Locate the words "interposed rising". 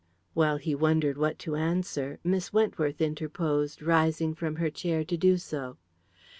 3.01-4.33